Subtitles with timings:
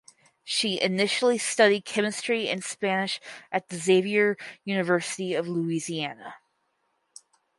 [0.43, 4.35] She initially studied chemistry and Spanish at the Xavier
[4.65, 6.37] University of Louisiana.